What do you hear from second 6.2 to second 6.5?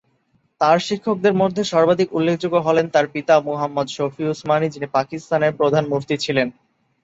ছিলেন।